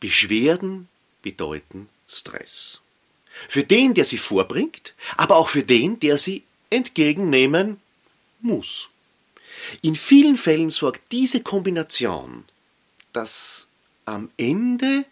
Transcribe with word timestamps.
Beschwerden 0.00 0.88
bedeuten 1.22 1.88
Stress. 2.08 2.80
Für 3.48 3.64
den, 3.64 3.94
der 3.94 4.04
sie 4.04 4.18
vorbringt, 4.18 4.94
aber 5.16 5.36
auch 5.36 5.48
für 5.48 5.62
den, 5.62 6.00
der 6.00 6.18
sie 6.18 6.42
entgegennehmen 6.70 7.80
muss. 8.40 8.88
In 9.82 9.96
vielen 9.96 10.36
Fällen 10.36 10.70
sorgt 10.70 11.12
diese 11.12 11.42
Kombination, 11.42 12.44
dass 13.12 13.66
am 14.04 14.30
Ende 14.36 15.04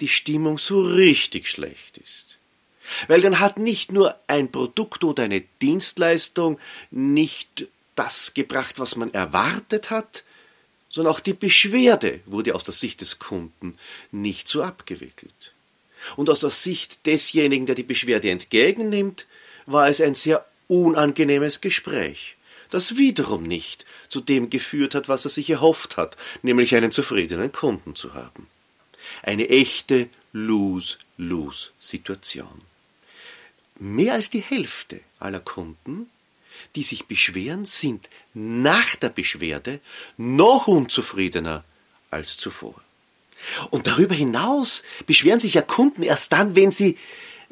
die 0.00 0.08
Stimmung 0.08 0.58
so 0.58 0.82
richtig 0.82 1.48
schlecht 1.48 1.98
ist. 1.98 2.38
Weil 3.08 3.22
dann 3.22 3.40
hat 3.40 3.58
nicht 3.58 3.92
nur 3.92 4.18
ein 4.26 4.52
Produkt 4.52 5.04
oder 5.04 5.22
eine 5.22 5.42
Dienstleistung 5.62 6.58
nicht 6.90 7.66
das 7.94 8.34
gebracht, 8.34 8.78
was 8.78 8.96
man 8.96 9.14
erwartet 9.14 9.90
hat, 9.90 10.24
sondern 10.94 11.12
auch 11.12 11.18
die 11.18 11.34
Beschwerde 11.34 12.20
wurde 12.24 12.54
aus 12.54 12.62
der 12.62 12.72
Sicht 12.72 13.00
des 13.00 13.18
Kunden 13.18 13.76
nicht 14.12 14.46
so 14.46 14.62
abgewickelt. 14.62 15.52
Und 16.14 16.30
aus 16.30 16.38
der 16.38 16.50
Sicht 16.50 17.06
desjenigen, 17.06 17.66
der 17.66 17.74
die 17.74 17.82
Beschwerde 17.82 18.30
entgegennimmt, 18.30 19.26
war 19.66 19.88
es 19.88 20.00
ein 20.00 20.14
sehr 20.14 20.46
unangenehmes 20.68 21.60
Gespräch, 21.60 22.36
das 22.70 22.96
wiederum 22.96 23.42
nicht 23.42 23.86
zu 24.08 24.20
dem 24.20 24.50
geführt 24.50 24.94
hat, 24.94 25.08
was 25.08 25.26
er 25.26 25.30
sich 25.30 25.50
erhofft 25.50 25.96
hat, 25.96 26.16
nämlich 26.42 26.76
einen 26.76 26.92
zufriedenen 26.92 27.50
Kunden 27.50 27.96
zu 27.96 28.14
haben. 28.14 28.46
Eine 29.24 29.48
echte 29.48 30.08
Lose-Lose-Situation. 30.32 32.62
Mehr 33.80 34.12
als 34.12 34.30
die 34.30 34.42
Hälfte 34.42 35.00
aller 35.18 35.40
Kunden, 35.40 36.08
die 36.74 36.82
sich 36.82 37.06
beschweren, 37.06 37.64
sind 37.64 38.08
nach 38.32 38.96
der 38.96 39.08
Beschwerde 39.08 39.80
noch 40.16 40.66
unzufriedener 40.66 41.64
als 42.10 42.36
zuvor. 42.36 42.74
Und 43.70 43.86
darüber 43.86 44.14
hinaus 44.14 44.84
beschweren 45.06 45.40
sich 45.40 45.54
ja 45.54 45.62
Kunden 45.62 46.02
erst 46.02 46.32
dann, 46.32 46.56
wenn 46.56 46.72
sie 46.72 46.96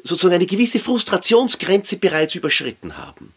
sozusagen 0.03 0.35
eine 0.35 0.45
gewisse 0.45 0.79
Frustrationsgrenze 0.79 1.97
bereits 1.97 2.35
überschritten 2.35 2.97
haben. 2.97 3.33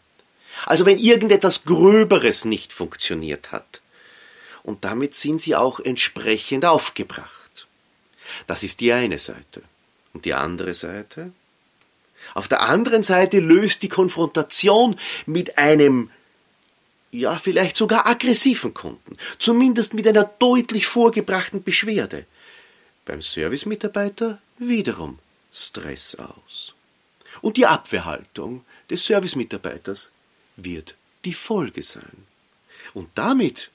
Also 0.65 0.85
wenn 0.85 0.97
irgendetwas 0.97 1.63
Gröberes 1.63 2.45
nicht 2.45 2.73
funktioniert 2.73 3.51
hat. 3.51 3.81
Und 4.63 4.83
damit 4.83 5.13
sind 5.13 5.41
sie 5.41 5.55
auch 5.55 5.79
entsprechend 5.79 6.65
aufgebracht. 6.65 7.67
Das 8.47 8.63
ist 8.63 8.79
die 8.79 8.91
eine 8.91 9.17
Seite. 9.17 9.61
Und 10.13 10.25
die 10.25 10.33
andere 10.33 10.73
Seite? 10.73 11.31
Auf 12.33 12.47
der 12.47 12.61
anderen 12.61 13.03
Seite 13.03 13.39
löst 13.39 13.83
die 13.83 13.89
Konfrontation 13.89 14.95
mit 15.25 15.57
einem 15.57 16.09
ja, 17.11 17.37
vielleicht 17.37 17.75
sogar 17.75 18.05
aggressiven 18.05 18.73
Kunden, 18.73 19.17
zumindest 19.39 19.93
mit 19.93 20.07
einer 20.07 20.25
deutlich 20.25 20.85
vorgebrachten 20.85 21.63
Beschwerde, 21.63 22.25
beim 23.05 23.21
Servicemitarbeiter 23.21 24.39
wiederum 24.57 25.19
Stress 25.53 26.15
aus. 26.15 26.73
Und 27.41 27.57
die 27.57 27.65
Abwehrhaltung 27.65 28.65
des 28.89 29.05
Servicemitarbeiters 29.05 30.11
wird 30.57 30.95
die 31.25 31.33
Folge 31.33 31.83
sein. 31.83 32.25
Und 32.93 33.09
damit 33.15 33.69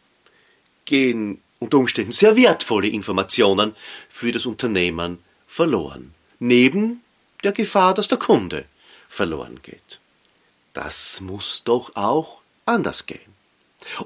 gehen 0.85 1.41
unter 1.59 1.79
Umständen 1.79 2.13
sehr 2.13 2.37
wertvolle 2.37 2.89
Informationen 2.89 3.75
für 4.09 4.33
das 4.33 4.47
Unternehmen 4.47 5.19
verloren. 5.47 6.13
Neben 6.39 7.03
der 7.43 7.53
Gefahr, 7.53 7.95
dass 7.95 8.09
der 8.09 8.19
Kunde 8.19 8.65
verloren 9.09 9.61
geht. 9.63 10.01
Das 10.73 11.21
muss 11.21 11.63
doch 11.65 11.97
auch 11.97 12.41
anders 12.65 13.07
gehen. 13.07 13.35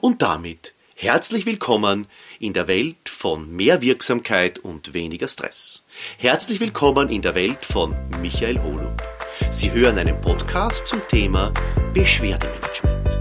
Und 0.00 0.22
damit 0.22 0.72
Herzlich 0.98 1.44
willkommen 1.44 2.06
in 2.40 2.54
der 2.54 2.68
Welt 2.68 3.10
von 3.10 3.54
mehr 3.54 3.82
Wirksamkeit 3.82 4.58
und 4.58 4.94
weniger 4.94 5.28
Stress. 5.28 5.82
Herzlich 6.16 6.58
willkommen 6.58 7.10
in 7.10 7.20
der 7.20 7.34
Welt 7.34 7.66
von 7.66 7.94
Michael 8.22 8.58
Holub. 8.62 9.02
Sie 9.50 9.70
hören 9.70 9.98
einen 9.98 10.18
Podcast 10.22 10.86
zum 10.86 11.06
Thema 11.06 11.52
Beschwerdemanagement. 11.92 13.18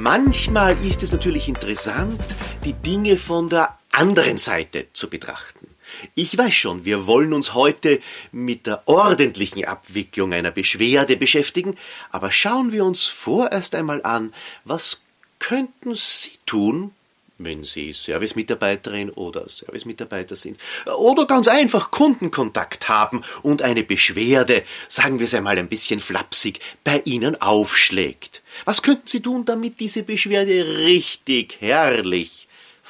Manchmal 0.00 0.76
ist 0.84 1.02
es 1.02 1.12
natürlich 1.12 1.48
interessant, 1.48 2.20
die 2.66 2.74
Dinge 2.74 3.16
von 3.16 3.48
der 3.48 3.78
anderen 3.94 4.38
Seite 4.38 4.86
zu 4.92 5.08
betrachten. 5.08 5.68
Ich 6.14 6.36
weiß 6.36 6.54
schon, 6.54 6.84
wir 6.84 7.06
wollen 7.06 7.32
uns 7.32 7.54
heute 7.54 8.00
mit 8.32 8.66
der 8.66 8.86
ordentlichen 8.86 9.64
Abwicklung 9.64 10.32
einer 10.32 10.50
Beschwerde 10.50 11.16
beschäftigen, 11.16 11.76
aber 12.10 12.30
schauen 12.30 12.72
wir 12.72 12.84
uns 12.84 13.04
vorerst 13.04 13.74
einmal 13.74 14.02
an, 14.02 14.32
was 14.64 15.02
könnten 15.38 15.94
Sie 15.94 16.32
tun, 16.46 16.92
wenn 17.38 17.64
Sie 17.64 17.92
Servicemitarbeiterin 17.92 19.10
oder 19.10 19.48
Servicemitarbeiter 19.48 20.36
sind, 20.36 20.58
oder 20.96 21.26
ganz 21.26 21.48
einfach 21.48 21.90
Kundenkontakt 21.90 22.88
haben 22.88 23.24
und 23.42 23.62
eine 23.62 23.82
Beschwerde, 23.82 24.62
sagen 24.88 25.18
wir 25.18 25.26
es 25.26 25.34
einmal 25.34 25.58
ein 25.58 25.68
bisschen 25.68 26.00
flapsig, 26.00 26.60
bei 26.84 27.02
Ihnen 27.04 27.40
aufschlägt. 27.40 28.42
Was 28.64 28.82
könnten 28.82 29.06
Sie 29.06 29.20
tun, 29.20 29.44
damit 29.44 29.80
diese 29.80 30.04
Beschwerde 30.04 30.78
richtig 30.78 31.60
herrlich 31.60 32.43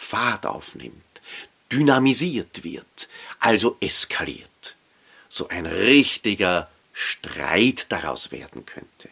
Fahrt 0.04 0.46
aufnimmt? 0.46 1.02
dynamisiert 1.74 2.62
wird, 2.62 3.08
also 3.40 3.76
eskaliert, 3.80 4.76
so 5.28 5.48
ein 5.48 5.66
richtiger 5.66 6.70
Streit 6.92 7.90
daraus 7.90 8.30
werden 8.30 8.64
könnte. 8.64 9.08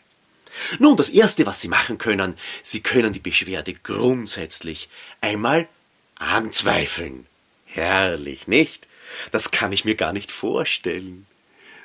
Nun, 0.78 0.96
das 0.96 1.08
Erste, 1.08 1.46
was 1.46 1.60
Sie 1.60 1.68
machen 1.68 1.98
können, 1.98 2.36
Sie 2.62 2.80
können 2.80 3.12
die 3.12 3.20
Beschwerde 3.20 3.74
grundsätzlich 3.74 4.88
einmal 5.20 5.66
anzweifeln. 6.14 7.26
Herrlich, 7.64 8.46
nicht? 8.46 8.86
Das 9.30 9.50
kann 9.50 9.72
ich 9.72 9.84
mir 9.84 9.94
gar 9.94 10.12
nicht 10.12 10.30
vorstellen, 10.30 11.26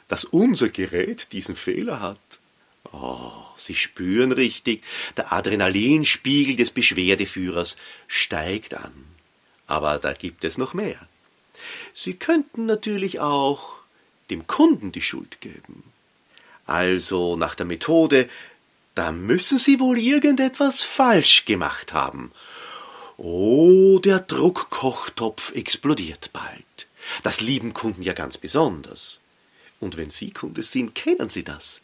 dass 0.09 0.25
unser 0.25 0.69
Gerät 0.69 1.31
diesen 1.31 1.55
Fehler 1.55 2.01
hat. 2.01 2.19
Oh, 2.93 3.31
Sie 3.57 3.75
spüren 3.75 4.31
richtig, 4.31 4.83
der 5.15 5.33
Adrenalinspiegel 5.33 6.55
des 6.55 6.71
Beschwerdeführers 6.71 7.77
steigt 8.07 8.73
an. 8.75 8.93
Aber 9.65 9.99
da 9.99 10.13
gibt 10.13 10.43
es 10.43 10.57
noch 10.57 10.73
mehr. 10.73 11.07
Sie 11.93 12.13
könnten 12.13 12.65
natürlich 12.65 13.19
auch 13.19 13.77
dem 14.29 14.47
Kunden 14.47 14.91
die 14.91 15.01
Schuld 15.01 15.41
geben. 15.41 15.83
Also 16.65 17.35
nach 17.35 17.55
der 17.55 17.65
Methode, 17.65 18.29
da 18.95 19.11
müssen 19.11 19.57
Sie 19.57 19.79
wohl 19.79 19.97
irgendetwas 19.97 20.83
falsch 20.83 21.45
gemacht 21.45 21.93
haben. 21.93 22.31
Oh, 23.17 23.99
der 23.99 24.19
Druckkochtopf 24.19 25.53
explodiert 25.55 26.29
bald. 26.33 26.87
Das 27.23 27.41
lieben 27.41 27.73
Kunden 27.73 28.03
ja 28.03 28.13
ganz 28.13 28.37
besonders. 28.37 29.21
Und 29.79 29.97
wenn 29.97 30.09
Sie 30.09 30.31
Kunde 30.31 30.63
sind, 30.63 30.95
kennen 30.95 31.29
Sie 31.29 31.43
das 31.43 31.81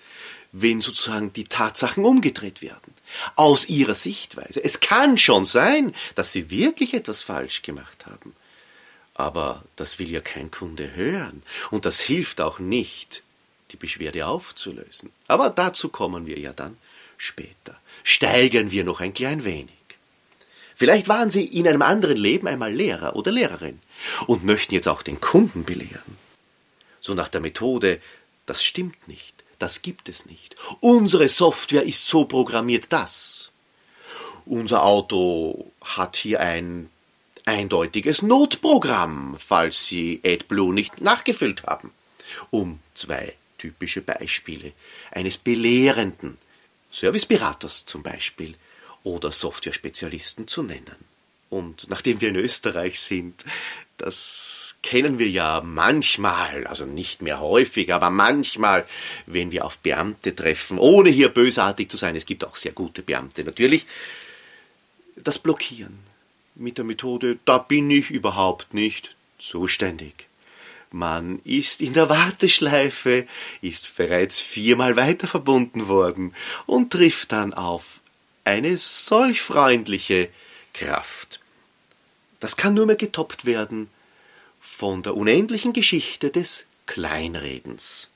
wenn 0.53 0.81
sozusagen 0.81 1.33
die 1.33 1.45
Tatsachen 1.45 2.05
umgedreht 2.05 2.61
werden. 2.61 2.93
Aus 3.35 3.67
ihrer 3.67 3.95
Sichtweise. 3.95 4.63
Es 4.63 4.79
kann 4.79 5.17
schon 5.17 5.45
sein, 5.45 5.93
dass 6.15 6.31
sie 6.31 6.49
wirklich 6.49 6.93
etwas 6.93 7.23
falsch 7.23 7.63
gemacht 7.63 8.05
haben. 8.05 8.33
Aber 9.15 9.63
das 9.75 9.99
will 9.99 10.09
ja 10.09 10.21
kein 10.21 10.51
Kunde 10.51 10.95
hören. 10.95 11.43
Und 11.71 11.85
das 11.85 11.99
hilft 11.99 12.39
auch 12.39 12.59
nicht, 12.59 13.23
die 13.71 13.77
Beschwerde 13.77 14.27
aufzulösen. 14.27 15.11
Aber 15.27 15.49
dazu 15.49 15.89
kommen 15.89 16.27
wir 16.27 16.39
ja 16.39 16.53
dann 16.53 16.77
später. 17.17 17.79
Steigern 18.03 18.71
wir 18.71 18.83
noch 18.83 19.01
ein 19.01 19.13
klein 19.13 19.43
wenig. 19.43 19.73
Vielleicht 20.75 21.07
waren 21.07 21.29
Sie 21.31 21.45
in 21.45 21.67
einem 21.67 21.81
anderen 21.81 22.17
Leben 22.17 22.47
einmal 22.47 22.73
Lehrer 22.73 23.15
oder 23.15 23.31
Lehrerin 23.31 23.79
und 24.27 24.43
möchten 24.43 24.73
jetzt 24.75 24.87
auch 24.87 25.01
den 25.01 25.19
Kunden 25.19 25.63
belehren. 25.63 26.22
So 27.03 27.13
nach 27.13 27.27
der 27.27 27.41
Methode, 27.41 28.01
das 28.45 28.63
stimmt 28.63 29.09
nicht. 29.09 29.43
Das 29.59 29.81
gibt 29.81 30.09
es 30.09 30.25
nicht. 30.25 30.55
Unsere 30.79 31.27
Software 31.29 31.83
ist 31.83 32.07
so 32.07 32.25
programmiert, 32.25 32.91
dass 32.91 33.51
unser 34.45 34.83
Auto 34.83 35.71
hat 35.81 36.15
hier 36.15 36.39
ein 36.39 36.89
eindeutiges 37.45 38.21
Notprogramm, 38.21 39.37
falls 39.37 39.85
Sie 39.85 40.21
AdBlue 40.25 40.73
nicht 40.73 41.01
nachgefüllt 41.01 41.63
haben. 41.63 41.91
Um 42.49 42.79
zwei 42.95 43.35
typische 43.57 44.01
Beispiele 44.01 44.71
eines 45.11 45.37
belehrenden 45.37 46.37
Serviceberaters 46.89 47.85
zum 47.85 48.01
Beispiel 48.01 48.55
oder 49.03 49.31
Software-Spezialisten 49.31 50.47
zu 50.47 50.63
nennen. 50.63 50.95
Und 51.49 51.89
nachdem 51.89 52.19
wir 52.21 52.29
in 52.29 52.35
Österreich 52.35 52.99
sind, 52.99 53.43
das 53.97 54.75
kennen 54.81 55.19
wir 55.19 55.29
ja 55.29 55.61
manchmal, 55.63 56.67
also 56.67 56.85
nicht 56.85 57.21
mehr 57.21 57.39
häufig, 57.39 57.93
aber 57.93 58.09
manchmal, 58.09 58.85
wenn 59.25 59.51
wir 59.51 59.65
auf 59.65 59.79
Beamte 59.79 60.35
treffen, 60.35 60.77
ohne 60.77 61.09
hier 61.09 61.29
bösartig 61.29 61.89
zu 61.89 61.97
sein, 61.97 62.15
es 62.15 62.25
gibt 62.25 62.43
auch 62.43 62.57
sehr 62.57 62.71
gute 62.71 63.01
Beamte 63.01 63.43
natürlich, 63.43 63.85
das 65.15 65.39
Blockieren 65.39 65.99
mit 66.55 66.77
der 66.77 66.85
Methode, 66.85 67.37
da 67.45 67.57
bin 67.57 67.89
ich 67.89 68.09
überhaupt 68.09 68.73
nicht 68.73 69.15
zuständig. 69.39 70.27
Man 70.91 71.39
ist 71.43 71.81
in 71.81 71.93
der 71.93 72.09
Warteschleife, 72.09 73.25
ist 73.61 73.95
bereits 73.97 74.39
viermal 74.39 74.95
weiter 74.95 75.27
verbunden 75.27 75.87
worden 75.87 76.35
und 76.67 76.91
trifft 76.91 77.31
dann 77.31 77.53
auf 77.53 78.01
eine 78.43 78.77
solch 78.77 79.41
freundliche 79.41 80.29
Kraft. 80.73 81.39
Das 82.43 82.57
kann 82.57 82.73
nur 82.73 82.87
mehr 82.87 82.97
getoppt 82.97 83.45
werden 83.45 83.89
von 84.59 85.01
der 85.01 85.15
unendlichen 85.15 85.71
Geschichte 85.71 86.29
des 86.29 86.65
Kleinredens. 86.87 88.09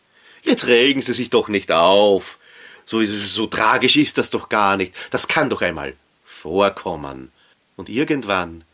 Jetzt 0.43 0.67
regen 0.67 1.01
Sie 1.01 1.13
sich 1.13 1.29
doch 1.29 1.47
nicht 1.47 1.71
auf. 1.71 2.37
So, 2.83 3.05
so 3.05 3.47
tragisch 3.47 3.95
ist 3.95 4.17
das 4.17 4.29
doch 4.29 4.49
gar 4.49 4.75
nicht. 4.75 4.93
Das 5.11 5.29
kann 5.29 5.49
doch 5.49 5.61
einmal 5.61 5.95
vorkommen. 6.25 7.31
Und 7.77 7.87
irgendwann 7.87 8.65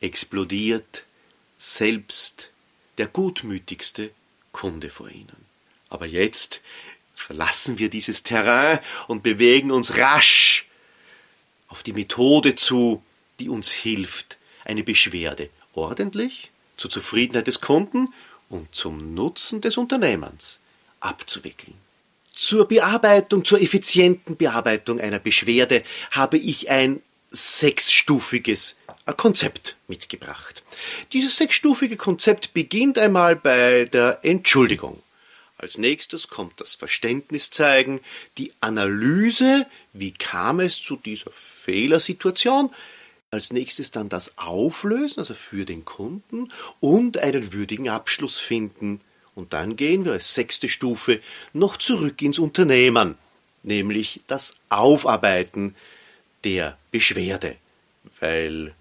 explodiert 0.00 1.04
selbst 1.56 2.50
der 2.98 3.06
gutmütigste 3.06 4.10
Kunde 4.50 4.90
vor 4.90 5.08
Ihnen. 5.08 5.46
Aber 5.88 6.06
jetzt 6.06 6.62
verlassen 7.14 7.78
wir 7.78 7.90
dieses 7.90 8.24
Terrain 8.24 8.80
und 9.06 9.22
bewegen 9.22 9.70
uns 9.70 9.96
rasch 9.96 10.66
auf 11.68 11.84
die 11.84 11.92
Methode 11.92 12.56
zu, 12.56 13.04
die 13.38 13.48
uns 13.48 13.70
hilft, 13.70 14.39
eine 14.70 14.84
Beschwerde 14.84 15.50
ordentlich, 15.74 16.50
zur 16.76 16.90
Zufriedenheit 16.90 17.48
des 17.48 17.60
Kunden 17.60 18.14
und 18.48 18.72
zum 18.74 19.14
Nutzen 19.14 19.60
des 19.60 19.76
Unternehmens 19.76 20.60
abzuwickeln. 21.00 21.74
Zur 22.32 22.68
Bearbeitung, 22.68 23.44
zur 23.44 23.60
effizienten 23.60 24.36
Bearbeitung 24.36 25.00
einer 25.00 25.18
Beschwerde 25.18 25.82
habe 26.12 26.38
ich 26.38 26.70
ein 26.70 27.02
sechsstufiges 27.32 28.76
Konzept 29.16 29.76
mitgebracht. 29.88 30.62
Dieses 31.12 31.36
sechsstufige 31.36 31.96
Konzept 31.96 32.54
beginnt 32.54 32.96
einmal 32.96 33.34
bei 33.34 33.86
der 33.86 34.20
Entschuldigung. 34.22 35.02
Als 35.58 35.78
nächstes 35.78 36.28
kommt 36.28 36.60
das 36.60 36.76
Verständnis 36.76 37.50
zeigen, 37.50 38.00
die 38.38 38.52
Analyse, 38.60 39.66
wie 39.92 40.12
kam 40.12 40.60
es 40.60 40.80
zu 40.80 40.96
dieser 40.96 41.30
Fehlersituation, 41.32 42.70
als 43.30 43.52
nächstes 43.52 43.92
dann 43.92 44.08
das 44.08 44.36
Auflösen, 44.38 45.20
also 45.20 45.34
für 45.34 45.64
den 45.64 45.84
Kunden, 45.84 46.50
und 46.80 47.18
einen 47.18 47.52
würdigen 47.52 47.88
Abschluss 47.88 48.40
finden. 48.40 49.00
Und 49.36 49.52
dann 49.52 49.76
gehen 49.76 50.04
wir 50.04 50.12
als 50.12 50.34
sechste 50.34 50.68
Stufe 50.68 51.20
noch 51.52 51.76
zurück 51.76 52.20
ins 52.22 52.40
Unternehmen, 52.40 53.16
nämlich 53.62 54.20
das 54.26 54.54
Aufarbeiten 54.68 55.76
der 56.44 56.76
Beschwerde, 56.90 57.56
weil 58.18 58.74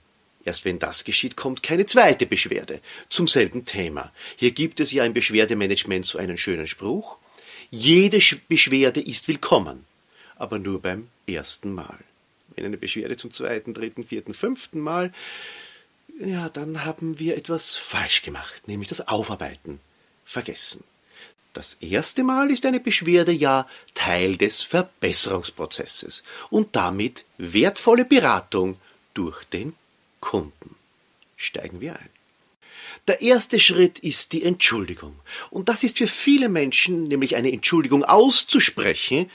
Erst 0.45 0.65
wenn 0.65 0.79
das 0.79 1.03
geschieht, 1.03 1.35
kommt 1.35 1.61
keine 1.61 1.85
zweite 1.85 2.25
Beschwerde 2.25 2.79
zum 3.09 3.27
selben 3.27 3.65
Thema. 3.65 4.11
Hier 4.37 4.49
gibt 4.49 4.79
es 4.79 4.91
ja 4.91 5.03
im 5.03 5.13
Beschwerdemanagement 5.13 6.05
so 6.05 6.17
einen 6.17 6.37
schönen 6.37 6.65
Spruch. 6.65 7.17
Jede 7.69 8.19
Beschwerde 8.47 9.01
ist 9.01 9.27
willkommen, 9.27 9.85
aber 10.37 10.57
nur 10.57 10.81
beim 10.81 11.09
ersten 11.27 11.73
Mal. 11.73 11.99
Wenn 12.59 12.65
eine 12.65 12.77
Beschwerde 12.77 13.15
zum 13.15 13.31
zweiten, 13.31 13.73
dritten, 13.73 14.03
vierten, 14.03 14.33
fünften 14.33 14.81
Mal, 14.81 15.13
ja, 16.19 16.50
dann 16.50 16.83
haben 16.83 17.17
wir 17.17 17.38
etwas 17.38 17.77
falsch 17.77 18.21
gemacht, 18.21 18.67
nämlich 18.67 18.89
das 18.89 19.07
Aufarbeiten 19.07 19.79
vergessen. 20.25 20.83
Das 21.53 21.75
erste 21.75 22.25
Mal 22.25 22.51
ist 22.51 22.65
eine 22.65 22.81
Beschwerde 22.81 23.31
ja 23.31 23.65
Teil 23.94 24.35
des 24.35 24.61
Verbesserungsprozesses 24.61 26.23
und 26.50 26.75
damit 26.75 27.23
wertvolle 27.38 28.03
Beratung 28.03 28.75
durch 29.13 29.45
den 29.45 29.73
Kunden. 30.19 30.75
Steigen 31.38 31.79
wir 31.79 31.95
ein. 31.95 32.09
Der 33.07 33.21
erste 33.21 33.57
Schritt 33.57 34.00
ist 34.00 34.33
die 34.33 34.44
Entschuldigung. 34.44 35.17
Und 35.50 35.69
das 35.69 35.85
ist 35.85 36.00
für 36.00 36.07
viele 36.07 36.50
Menschen, 36.50 37.07
nämlich 37.07 37.38
eine 37.38 37.53
Entschuldigung 37.53 38.03
auszusprechen, 38.03 39.31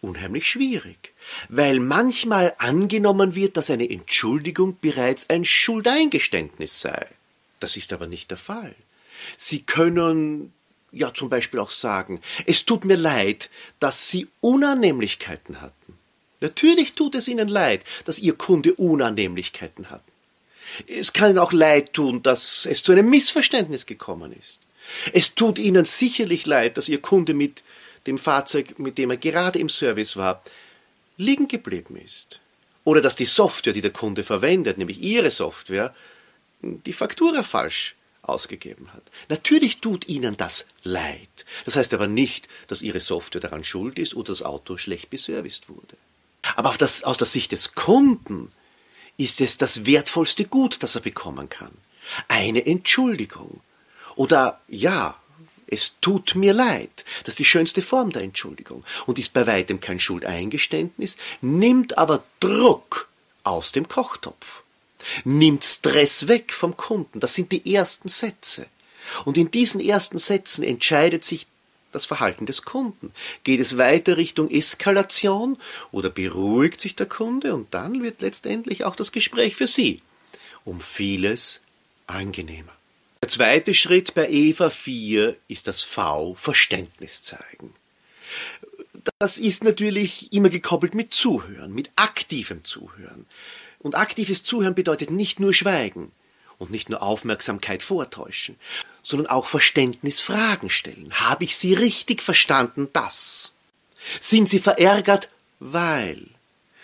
unheimlich 0.00 0.48
schwierig, 0.48 1.11
weil 1.48 1.80
manchmal 1.80 2.54
angenommen 2.58 3.34
wird, 3.34 3.56
dass 3.56 3.70
eine 3.70 3.88
Entschuldigung 3.88 4.76
bereits 4.80 5.30
ein 5.30 5.44
Schuldeingeständnis 5.44 6.80
sei. 6.80 7.06
Das 7.60 7.76
ist 7.76 7.92
aber 7.92 8.06
nicht 8.06 8.30
der 8.30 8.38
Fall. 8.38 8.74
Sie 9.36 9.62
können 9.62 10.52
ja 10.90 11.14
zum 11.14 11.28
Beispiel 11.28 11.60
auch 11.60 11.70
sagen, 11.70 12.20
es 12.46 12.64
tut 12.64 12.84
mir 12.84 12.96
leid, 12.96 13.50
dass 13.80 14.08
Sie 14.08 14.28
Unannehmlichkeiten 14.40 15.60
hatten. 15.60 15.98
Natürlich 16.40 16.94
tut 16.94 17.14
es 17.14 17.28
Ihnen 17.28 17.48
leid, 17.48 17.84
dass 18.04 18.18
Ihr 18.18 18.34
Kunde 18.34 18.74
Unannehmlichkeiten 18.74 19.90
hat. 19.90 20.02
Es 20.86 21.12
kann 21.12 21.30
Ihnen 21.30 21.38
auch 21.38 21.52
leid 21.52 21.92
tun, 21.92 22.22
dass 22.22 22.66
es 22.66 22.82
zu 22.82 22.92
einem 22.92 23.08
Missverständnis 23.08 23.86
gekommen 23.86 24.32
ist. 24.32 24.60
Es 25.12 25.34
tut 25.34 25.58
Ihnen 25.58 25.84
sicherlich 25.84 26.46
leid, 26.46 26.76
dass 26.76 26.88
Ihr 26.88 27.00
Kunde 27.00 27.34
mit 27.34 27.62
dem 28.06 28.18
Fahrzeug, 28.18 28.78
mit 28.78 28.98
dem 28.98 29.10
er 29.10 29.16
gerade 29.16 29.58
im 29.58 29.68
Service 29.68 30.16
war, 30.16 30.42
liegen 31.22 31.48
geblieben 31.48 31.96
ist. 31.96 32.40
Oder 32.84 33.00
dass 33.00 33.16
die 33.16 33.24
Software, 33.24 33.72
die 33.72 33.80
der 33.80 33.92
Kunde 33.92 34.24
verwendet, 34.24 34.78
nämlich 34.78 35.00
Ihre 35.00 35.30
Software, 35.30 35.94
die 36.60 36.92
Faktura 36.92 37.42
falsch 37.42 37.94
ausgegeben 38.22 38.92
hat. 38.92 39.02
Natürlich 39.28 39.80
tut 39.80 40.08
Ihnen 40.08 40.36
das 40.36 40.68
leid. 40.82 41.44
Das 41.64 41.76
heißt 41.76 41.92
aber 41.94 42.06
nicht, 42.06 42.48
dass 42.68 42.82
Ihre 42.82 43.00
Software 43.00 43.40
daran 43.40 43.64
schuld 43.64 43.98
ist 43.98 44.14
oder 44.14 44.28
das 44.28 44.42
Auto 44.42 44.76
schlecht 44.76 45.10
beserviced 45.10 45.68
wurde. 45.68 45.96
Aber 46.56 46.74
das, 46.76 47.04
aus 47.04 47.18
der 47.18 47.26
Sicht 47.26 47.52
des 47.52 47.74
Kunden 47.74 48.50
ist 49.16 49.40
es 49.40 49.58
das 49.58 49.86
wertvollste 49.86 50.44
Gut, 50.44 50.82
das 50.82 50.94
er 50.94 51.02
bekommen 51.02 51.48
kann. 51.48 51.72
Eine 52.28 52.64
Entschuldigung. 52.66 53.60
Oder 54.16 54.60
ja, 54.68 55.20
es 55.72 55.94
tut 56.00 56.34
mir 56.34 56.52
leid. 56.52 57.04
Das 57.24 57.32
ist 57.32 57.38
die 57.38 57.44
schönste 57.44 57.82
Form 57.82 58.12
der 58.12 58.22
Entschuldigung 58.22 58.84
und 59.06 59.18
ist 59.18 59.32
bei 59.32 59.46
weitem 59.46 59.80
kein 59.80 59.98
Schuldeingeständnis, 59.98 61.16
nimmt 61.40 61.96
aber 61.96 62.22
Druck 62.40 63.08
aus 63.42 63.72
dem 63.72 63.88
Kochtopf, 63.88 64.62
nimmt 65.24 65.64
Stress 65.64 66.28
weg 66.28 66.52
vom 66.52 66.76
Kunden. 66.76 67.20
Das 67.20 67.34
sind 67.34 67.50
die 67.52 67.74
ersten 67.74 68.08
Sätze. 68.08 68.66
Und 69.24 69.36
in 69.38 69.50
diesen 69.50 69.80
ersten 69.80 70.18
Sätzen 70.18 70.62
entscheidet 70.62 71.24
sich 71.24 71.46
das 71.90 72.06
Verhalten 72.06 72.46
des 72.46 72.62
Kunden? 72.62 73.12
Geht 73.42 73.60
es 73.60 73.78
weiter 73.78 74.16
Richtung 74.16 74.50
Eskalation 74.50 75.58
oder 75.90 76.10
beruhigt 76.10 76.80
sich 76.80 76.96
der 76.96 77.06
Kunde 77.06 77.54
und 77.54 77.72
dann 77.74 78.02
wird 78.02 78.22
letztendlich 78.22 78.84
auch 78.84 78.94
das 78.94 79.10
Gespräch 79.10 79.56
für 79.56 79.66
Sie 79.66 80.02
um 80.64 80.80
vieles 80.80 81.62
angenehmer. 82.06 82.72
Der 83.22 83.28
zweite 83.28 83.72
Schritt 83.72 84.14
bei 84.14 84.28
Eva 84.28 84.68
4 84.68 85.36
ist 85.46 85.68
das 85.68 85.82
V 85.82 86.34
Verständnis 86.34 87.22
zeigen. 87.22 87.72
Das 89.20 89.38
ist 89.38 89.62
natürlich 89.62 90.32
immer 90.32 90.48
gekoppelt 90.48 90.96
mit 90.96 91.14
Zuhören, 91.14 91.72
mit 91.72 91.92
aktivem 91.94 92.64
Zuhören. 92.64 93.26
Und 93.78 93.94
aktives 93.94 94.42
Zuhören 94.42 94.74
bedeutet 94.74 95.12
nicht 95.12 95.38
nur 95.38 95.54
Schweigen 95.54 96.10
und 96.58 96.72
nicht 96.72 96.88
nur 96.88 97.00
Aufmerksamkeit 97.00 97.84
vortäuschen, 97.84 98.56
sondern 99.04 99.28
auch 99.28 99.46
Verständnisfragen 99.46 100.68
stellen. 100.68 101.12
Habe 101.12 101.44
ich 101.44 101.56
Sie 101.56 101.74
richtig 101.74 102.22
verstanden, 102.22 102.88
das? 102.92 103.52
Sind 104.20 104.48
Sie 104.48 104.58
verärgert, 104.58 105.30
weil? 105.60 106.26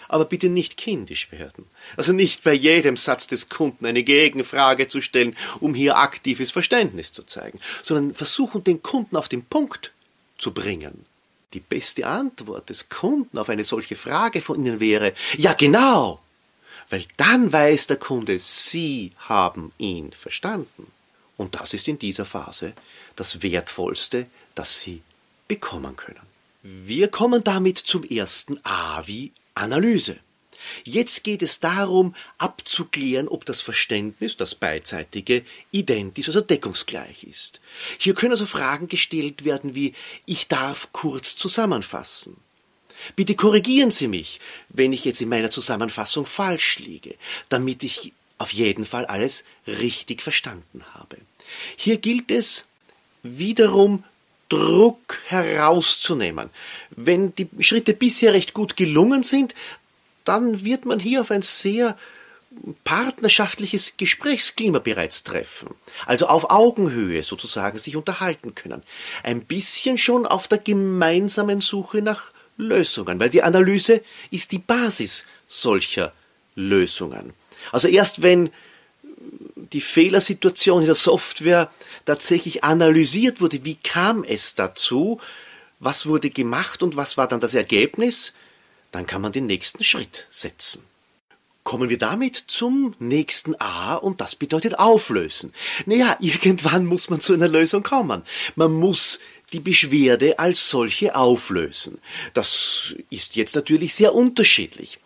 Aber 0.09 0.25
bitte 0.25 0.49
nicht 0.49 0.77
kindisch 0.77 1.31
werden. 1.31 1.67
Also 1.97 2.13
nicht 2.13 2.43
bei 2.43 2.55
jedem 2.55 2.97
Satz 2.97 3.27
des 3.27 3.49
Kunden 3.49 3.87
eine 3.87 4.03
Gegenfrage 4.03 4.89
zu 4.89 5.01
stellen, 5.01 5.37
um 5.61 5.75
hier 5.75 5.99
aktives 5.99 6.51
Verständnis 6.51 7.13
zu 7.13 7.23
zeigen, 7.25 7.61
sondern 7.83 8.15
versuchen, 8.15 8.65
den 8.65 8.83
Kunden 8.83 9.17
auf 9.17 9.29
den 9.29 9.45
Punkt 9.45 9.93
zu 10.39 10.53
bringen. 10.53 11.05
Die 11.55 11.61
beste 11.61 12.07
Antwort 12.07 12.71
des 12.71 12.89
Kunden 12.89 13.39
auf 13.39 13.49
eine 13.49 13.65
solche 13.65 13.97
Frage 13.97 14.43
von 14.43 14.65
Ihnen 14.65 14.81
wäre, 14.81 15.13
ja 15.37 15.53
genau, 15.55 16.21
weil 16.91 17.05
dann 17.17 17.53
weiß 17.53 17.87
der 17.87 17.97
Kunde, 17.97 18.39
Sie 18.39 19.13
haben 19.19 19.73
ihn 19.79 20.13
verstanden. 20.13 20.91
Und 21.37 21.55
das 21.55 21.73
ist 21.73 21.89
in 21.89 21.99
dieser 21.99 22.25
Phase 22.25 22.75
das 23.17 23.43
Wertvollste, 23.43 24.27
das 24.55 24.81
Sie 24.81 25.03
bekommen 25.47 25.97
können. 25.97 26.21
Wir 26.63 27.09
kommen 27.09 27.45
damit 27.45 27.79
zum 27.79 28.05
ersten 28.05 28.59
A 28.65 29.07
wie 29.07 29.33
Analyse. 29.59 30.19
Jetzt 30.85 31.25
geht 31.25 31.43
es 31.43 31.61
darum, 31.61 32.15
abzuklären, 32.37 33.29
ob 33.29 33.45
das 33.45 33.61
Verständnis, 33.61 34.37
das 34.37 34.55
beidseitige, 34.55 35.45
identisch, 35.71 36.29
also 36.29 36.41
deckungsgleich 36.41 37.25
ist. 37.25 37.61
Hier 37.99 38.15
können 38.15 38.33
also 38.33 38.47
Fragen 38.47 38.89
gestellt 38.89 39.45
werden 39.45 39.75
wie 39.75 39.95
Ich 40.27 40.49
darf 40.49 40.89
kurz 40.93 41.37
zusammenfassen. 41.37 42.37
Bitte 43.15 43.37
korrigieren 43.37 43.91
Sie 43.91 44.09
mich, 44.09 44.41
wenn 44.69 44.93
ich 44.93 45.05
jetzt 45.05 45.21
in 45.21 45.29
meiner 45.29 45.51
Zusammenfassung 45.51 46.27
falsch 46.27 46.81
liege, 46.81 47.15
damit 47.49 47.85
ich 47.85 48.13
auf 48.39 48.53
jeden 48.53 48.85
Fall 48.85 49.07
alles 49.07 49.45
richtig 49.67 50.23
verstanden 50.23 50.85
habe. 50.95 51.19
Hier 51.77 51.99
gilt 51.99 52.31
es 52.31 52.69
wiederum 53.23 54.05
Druck 54.49 55.19
herauszunehmen. 55.27 56.51
Wenn 56.91 57.35
die 57.35 57.49
Schritte 57.61 57.95
bisher 57.95 58.33
recht 58.33 58.55
gut 58.55 58.77
gelungen 58.77 59.23
sind, 59.23 59.55
dann 60.25 60.65
wird 60.65 60.85
man 60.85 61.01
hier 61.01 61.21
auf 61.21 61.31
ein 61.31 61.43
sehr 61.43 61.97
partnerschaftliches 62.85 63.95
Gesprächsklima 63.97 64.79
bereits 64.79 65.23
treffen. 65.23 65.75
Also 66.07 66.27
auf 66.27 66.51
Augenhöhe 66.51 67.23
sozusagen 67.23 67.79
sich 67.79 67.95
unterhalten 67.95 68.55
können. 68.55 68.83
Ein 69.23 69.45
bisschen 69.45 69.99
schon 69.99 70.27
auf 70.27 70.49
der 70.49 70.59
gemeinsamen 70.59 71.61
Suche 71.61 72.03
nach 72.03 72.31
Lösungen, 72.57 73.21
weil 73.21 73.31
die 73.31 73.43
Analyse 73.43 74.03
ist 74.31 74.53
die 74.53 74.59
Basis 74.59 75.27
solcher 75.47 76.13
Lösungen. 76.55 77.33
Also 77.71 77.89
erst 77.89 78.23
wenn 78.23 78.51
die 79.73 79.81
Fehlersituation 79.81 80.81
in 80.81 80.87
der 80.87 80.95
Software 80.95 81.71
tatsächlich 82.05 82.65
analysiert 82.65 83.41
wurde, 83.41 83.65
wie 83.65 83.77
kam 83.77 84.25
es 84.25 84.55
dazu, 84.55 85.21
was 85.81 86.07
wurde 86.07 86.31
gemacht 86.31 86.83
und 86.83 86.97
was 86.97 87.17
war 87.17 87.29
dann 87.29 87.41
das 87.41 87.55
Ergebnis, 87.55 88.35
dann 88.93 89.07
kann 89.07 89.23
man 89.23 89.33
den 89.33 89.47
nächsten 89.47 89.85
Schritt 89.85 90.27
setzen. 90.31 90.83
Kommen 91.63 91.91
wir 91.91 91.99
damit 91.99 92.45
zum 92.47 92.95
nächsten 92.99 93.61
A 93.61 93.95
und 93.97 94.23
das 94.23 94.37
bedeutet 94.37 94.79
auflösen. 94.79 95.53
Naja, 95.85 96.17
irgendwann 96.19 96.87
muss 96.87 97.11
man 97.11 97.21
zu 97.21 97.35
einer 97.35 97.49
Lösung 97.49 97.83
kommen. 97.83 98.23
Man 98.57 98.73
muss 98.73 99.19
die 99.53 99.61
Beschwerde 99.61 100.39
als 100.39 100.71
solche 100.71 101.15
auflösen. 101.15 101.99
Das 102.33 102.95
ist 103.11 103.37
jetzt 103.37 103.55
natürlich 103.55 103.95
sehr 103.95 104.15
unterschiedlich. 104.15 104.99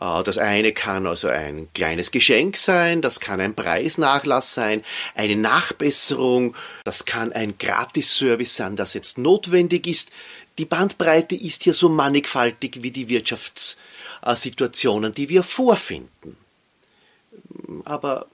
Äh, 0.00 0.22
das 0.22 0.38
eine 0.38 0.72
kann 0.72 1.06
also 1.06 1.28
ein 1.28 1.68
kleines 1.74 2.10
Geschenk 2.10 2.56
sein, 2.56 3.02
das 3.02 3.20
kann 3.20 3.40
ein 3.40 3.54
Preisnachlass 3.54 4.54
sein, 4.54 4.82
eine 5.14 5.36
Nachbesserung, 5.36 6.56
das 6.84 7.04
kann 7.04 7.32
ein 7.32 7.58
Gratisservice 7.58 8.56
sein, 8.56 8.76
das 8.76 8.94
jetzt 8.94 9.18
notwendig 9.18 9.86
ist. 9.86 10.10
Die 10.58 10.64
Bandbreite 10.64 11.34
ist 11.34 11.64
hier 11.64 11.74
so 11.74 11.88
mannigfaltig 11.88 12.82
wie 12.82 12.92
die 12.92 13.08
Wirtschaftssituationen, 13.08 15.12
die 15.12 15.28
wir 15.28 15.42
vorfinden. 15.42 16.36
Aber 17.84 18.26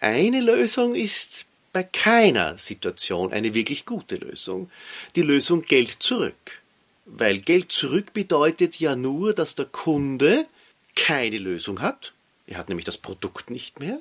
eine 0.00 0.40
Lösung 0.40 0.94
ist 0.94 1.46
bei 1.72 1.84
keiner 1.84 2.58
Situation 2.58 3.32
eine 3.32 3.54
wirklich 3.54 3.86
gute 3.86 4.16
Lösung. 4.16 4.70
Die 5.16 5.22
Lösung 5.22 5.62
Geld 5.62 6.02
zurück. 6.02 6.60
Weil 7.06 7.38
Geld 7.38 7.72
zurück 7.72 8.12
bedeutet 8.12 8.78
ja 8.78 8.94
nur, 8.94 9.32
dass 9.32 9.54
der 9.54 9.64
Kunde 9.64 10.46
keine 10.96 11.38
Lösung 11.38 11.80
hat. 11.80 12.12
Er 12.46 12.58
hat 12.58 12.68
nämlich 12.68 12.84
das 12.84 12.96
Produkt 12.96 13.50
nicht 13.50 13.80
mehr. 13.80 13.98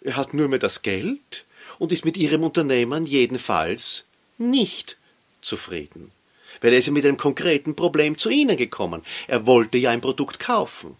Er 0.00 0.16
hat 0.16 0.34
nur 0.34 0.48
mehr 0.48 0.58
das 0.58 0.82
Geld 0.82 1.44
und 1.78 1.92
ist 1.92 2.04
mit 2.04 2.16
ihrem 2.16 2.44
Unternehmen 2.44 3.06
jedenfalls 3.06 4.04
nicht 4.38 4.98
zufrieden. 5.40 6.10
Weil 6.60 6.72
er 6.72 6.78
ist 6.78 6.86
ja 6.86 6.92
mit 6.92 7.04
einem 7.04 7.16
konkreten 7.16 7.74
Problem 7.74 8.18
zu 8.18 8.30
Ihnen 8.30 8.56
gekommen. 8.56 9.02
Er 9.26 9.46
wollte 9.46 9.78
ja 9.78 9.90
ein 9.90 10.00
Produkt 10.00 10.38
kaufen. 10.38 10.96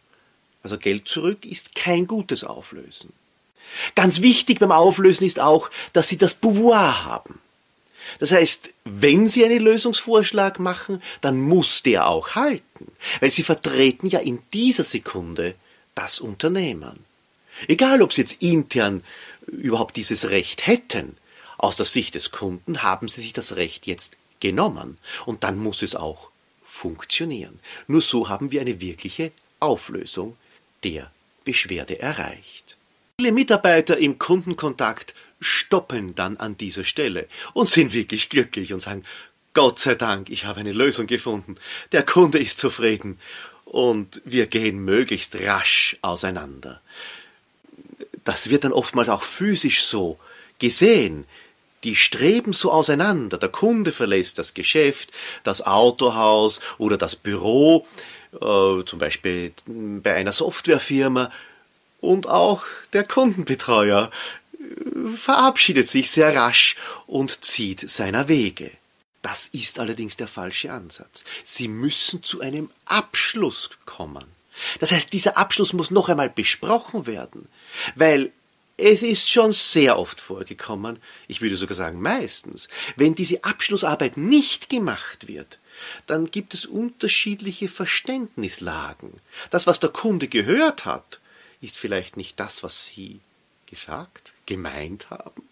Also 0.62 0.78
Geld 0.78 1.06
zurück 1.06 1.44
ist 1.44 1.74
kein 1.74 2.06
gutes 2.06 2.42
Auflösen. 2.42 3.12
Ganz 3.94 4.20
wichtig 4.20 4.58
beim 4.58 4.72
Auflösen 4.72 5.24
ist 5.24 5.40
auch, 5.40 5.70
dass 5.92 6.08
Sie 6.08 6.16
das 6.16 6.34
Pouvoir 6.34 7.04
haben. 7.04 7.40
Das 8.18 8.32
heißt, 8.32 8.72
wenn 8.84 9.26
Sie 9.26 9.44
einen 9.44 9.62
Lösungsvorschlag 9.62 10.58
machen, 10.58 11.02
dann 11.20 11.40
muss 11.40 11.82
der 11.82 12.06
auch 12.06 12.34
halten, 12.34 12.92
weil 13.20 13.30
Sie 13.30 13.42
vertreten 13.42 14.08
ja 14.08 14.20
in 14.20 14.40
dieser 14.52 14.84
Sekunde 14.84 15.54
das 15.94 16.20
Unternehmen. 16.20 17.04
Egal, 17.68 18.02
ob 18.02 18.12
Sie 18.12 18.22
jetzt 18.22 18.42
intern 18.42 19.02
überhaupt 19.46 19.96
dieses 19.96 20.30
Recht 20.30 20.66
hätten, 20.66 21.16
aus 21.58 21.76
der 21.76 21.86
Sicht 21.86 22.14
des 22.14 22.30
Kunden 22.30 22.82
haben 22.82 23.08
Sie 23.08 23.20
sich 23.20 23.32
das 23.32 23.56
Recht 23.56 23.86
jetzt 23.86 24.16
genommen 24.40 24.98
und 25.26 25.44
dann 25.44 25.56
muss 25.56 25.82
es 25.82 25.94
auch 25.94 26.30
funktionieren. 26.66 27.60
Nur 27.86 28.02
so 28.02 28.28
haben 28.28 28.50
wir 28.50 28.60
eine 28.60 28.80
wirkliche 28.80 29.32
Auflösung 29.60 30.36
der 30.82 31.10
Beschwerde 31.44 32.00
erreicht. 32.00 32.76
Viele 33.18 33.32
Mitarbeiter 33.32 33.96
im 33.96 34.18
Kundenkontakt 34.18 35.14
stoppen 35.44 36.14
dann 36.14 36.36
an 36.38 36.56
dieser 36.56 36.84
Stelle 36.84 37.28
und 37.52 37.68
sind 37.68 37.92
wirklich 37.92 38.28
glücklich 38.28 38.72
und 38.72 38.80
sagen, 38.80 39.04
Gott 39.52 39.78
sei 39.78 39.94
Dank, 39.94 40.30
ich 40.30 40.46
habe 40.46 40.60
eine 40.60 40.72
Lösung 40.72 41.06
gefunden. 41.06 41.56
Der 41.92 42.02
Kunde 42.02 42.38
ist 42.38 42.58
zufrieden 42.58 43.20
und 43.64 44.20
wir 44.24 44.46
gehen 44.46 44.84
möglichst 44.84 45.36
rasch 45.36 45.96
auseinander. 46.02 46.80
Das 48.24 48.50
wird 48.50 48.64
dann 48.64 48.72
oftmals 48.72 49.08
auch 49.08 49.22
physisch 49.22 49.84
so 49.84 50.18
gesehen. 50.58 51.24
Die 51.84 51.94
streben 51.94 52.52
so 52.52 52.72
auseinander. 52.72 53.36
Der 53.36 53.50
Kunde 53.50 53.92
verlässt 53.92 54.38
das 54.38 54.54
Geschäft, 54.54 55.12
das 55.44 55.60
Autohaus 55.60 56.60
oder 56.78 56.96
das 56.96 57.14
Büro, 57.14 57.86
äh, 58.32 58.84
zum 58.84 58.98
Beispiel 58.98 59.52
bei 59.66 60.14
einer 60.14 60.32
Softwarefirma, 60.32 61.30
und 62.00 62.26
auch 62.28 62.64
der 62.92 63.04
Kundenbetreuer 63.04 64.10
verabschiedet 65.16 65.88
sich 65.88 66.10
sehr 66.10 66.34
rasch 66.34 66.76
und 67.06 67.44
zieht 67.44 67.88
seiner 67.90 68.28
Wege. 68.28 68.70
Das 69.22 69.48
ist 69.48 69.78
allerdings 69.78 70.16
der 70.18 70.28
falsche 70.28 70.70
Ansatz. 70.70 71.24
Sie 71.42 71.68
müssen 71.68 72.22
zu 72.22 72.40
einem 72.40 72.70
Abschluss 72.84 73.70
kommen. 73.86 74.26
Das 74.80 74.92
heißt, 74.92 75.12
dieser 75.12 75.36
Abschluss 75.36 75.72
muss 75.72 75.90
noch 75.90 76.08
einmal 76.08 76.30
besprochen 76.30 77.06
werden, 77.06 77.48
weil 77.94 78.32
es 78.76 79.02
ist 79.02 79.30
schon 79.30 79.52
sehr 79.52 79.98
oft 79.98 80.20
vorgekommen, 80.20 81.00
ich 81.28 81.40
würde 81.40 81.56
sogar 81.56 81.76
sagen 81.76 82.02
meistens, 82.02 82.68
wenn 82.96 83.14
diese 83.14 83.44
Abschlussarbeit 83.44 84.16
nicht 84.16 84.68
gemacht 84.68 85.26
wird, 85.26 85.58
dann 86.06 86.30
gibt 86.30 86.54
es 86.54 86.66
unterschiedliche 86.66 87.68
Verständnislagen. 87.68 89.20
Das, 89.50 89.66
was 89.66 89.80
der 89.80 89.90
Kunde 89.90 90.28
gehört 90.28 90.84
hat, 90.84 91.20
ist 91.60 91.78
vielleicht 91.78 92.16
nicht 92.16 92.38
das, 92.38 92.62
was 92.62 92.84
Sie 92.86 93.20
gesagt, 93.66 94.33
gemeint 94.46 95.10
haben. 95.10 95.42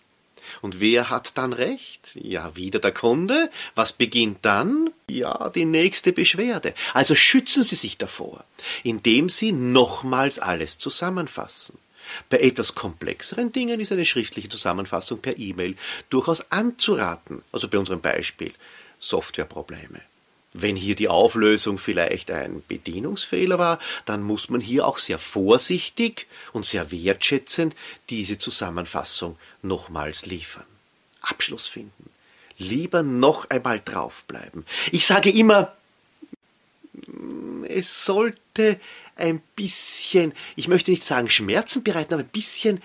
Und 0.61 0.81
wer 0.81 1.11
hat 1.11 1.39
dann 1.39 1.53
recht? 1.53 2.17
Ja, 2.21 2.57
wieder 2.57 2.79
der 2.79 2.93
Kunde. 2.93 3.51
Was 3.75 3.93
beginnt 3.93 4.39
dann? 4.43 4.91
Ja, 5.09 5.51
die 5.51 5.65
nächste 5.65 6.13
Beschwerde. 6.13 6.75
Also 6.95 7.15
schützen 7.15 7.63
Sie 7.63 7.77
sich 7.77 7.99
davor, 7.99 8.45
indem 8.83 9.29
Sie 9.29 9.53
nochmals 9.53 10.39
alles 10.39 10.79
zusammenfassen. 10.79 11.79
Bei 12.29 12.41
etwas 12.41 12.75
komplexeren 12.75 13.53
Dingen 13.53 13.81
ist 13.81 13.93
eine 13.93 14.05
schriftliche 14.05 14.49
Zusammenfassung 14.49 15.21
per 15.21 15.39
E-Mail 15.39 15.77
durchaus 16.11 16.51
anzuraten. 16.51 17.43
Also 17.53 17.69
bei 17.69 17.79
unserem 17.79 18.01
Beispiel 18.01 18.53
Softwareprobleme. 18.99 20.01
Wenn 20.55 20.77
hier 20.77 20.95
die 20.95 21.09
Auflösung 21.09 21.79
vielleicht 21.79 22.31
ein 22.31 22.63
Bedienungsfehler 22.69 23.59
war, 23.59 23.79
dann 24.05 24.23
muss 24.23 24.51
man 24.51 24.61
hier 24.61 24.87
auch 24.87 24.99
sehr 24.99 25.19
vorsichtig 25.19 26.27
und 26.53 26.67
sehr 26.67 26.91
wertschätzend 26.91 27.75
diese 28.11 28.37
Zusammenfassung 28.37 29.39
nochmals 29.63 30.27
liefern. 30.27 30.67
Abschluss 31.23 31.69
finden. 31.69 32.11
Lieber 32.59 33.03
noch 33.03 33.49
einmal 33.49 33.81
draufbleiben. 33.83 34.67
Ich 34.91 35.07
sage 35.07 35.31
immer, 35.31 35.75
es 37.69 38.05
sollte 38.05 38.79
ein 39.17 39.41
bisschen, 39.57 40.33
ich 40.57 40.69
möchte 40.69 40.91
nicht 40.91 41.05
sagen 41.05 41.31
Schmerzen 41.31 41.83
bereiten, 41.83 42.15
aber 42.15 42.23
ein 42.23 42.29
bisschen 42.29 42.83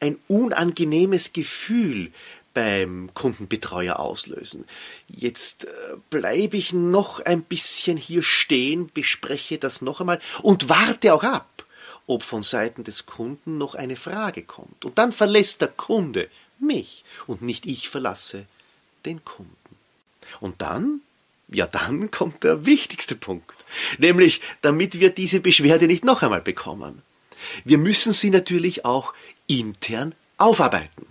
ein 0.00 0.18
unangenehmes 0.28 1.32
Gefühl 1.32 2.12
beim 2.56 3.10
Kundenbetreuer 3.12 4.00
auslösen. 4.00 4.64
Jetzt 5.08 5.66
äh, 5.66 5.68
bleibe 6.08 6.56
ich 6.56 6.72
noch 6.72 7.20
ein 7.20 7.42
bisschen 7.42 7.98
hier 7.98 8.22
stehen, 8.22 8.90
bespreche 8.94 9.58
das 9.58 9.82
noch 9.82 10.00
einmal 10.00 10.20
und 10.40 10.70
warte 10.70 11.12
auch 11.12 11.22
ab, 11.22 11.66
ob 12.06 12.22
von 12.22 12.42
Seiten 12.42 12.82
des 12.82 13.04
Kunden 13.04 13.58
noch 13.58 13.74
eine 13.74 13.96
Frage 13.96 14.42
kommt. 14.42 14.86
Und 14.86 14.96
dann 14.96 15.12
verlässt 15.12 15.60
der 15.60 15.68
Kunde 15.68 16.30
mich 16.58 17.04
und 17.26 17.42
nicht 17.42 17.66
ich 17.66 17.90
verlasse 17.90 18.46
den 19.04 19.22
Kunden. 19.22 19.52
Und 20.40 20.62
dann, 20.62 21.02
ja 21.48 21.66
dann 21.66 22.10
kommt 22.10 22.42
der 22.42 22.64
wichtigste 22.64 23.16
Punkt, 23.16 23.66
nämlich 23.98 24.40
damit 24.62 24.98
wir 24.98 25.10
diese 25.10 25.40
Beschwerde 25.40 25.88
nicht 25.88 26.06
noch 26.06 26.22
einmal 26.22 26.40
bekommen. 26.40 27.02
Wir 27.66 27.76
müssen 27.76 28.14
sie 28.14 28.30
natürlich 28.30 28.86
auch 28.86 29.12
intern 29.46 30.14
aufarbeiten. 30.38 31.06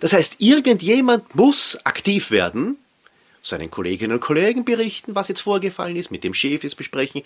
Das 0.00 0.12
heißt, 0.12 0.36
irgendjemand 0.38 1.34
muss 1.34 1.78
aktiv 1.84 2.30
werden, 2.30 2.76
seinen 3.42 3.70
Kolleginnen 3.70 4.14
und 4.14 4.20
Kollegen 4.20 4.64
berichten, 4.64 5.14
was 5.14 5.28
jetzt 5.28 5.40
vorgefallen 5.40 5.96
ist, 5.96 6.10
mit 6.10 6.24
dem 6.24 6.34
Chef 6.34 6.64
es 6.64 6.74
besprechen, 6.74 7.22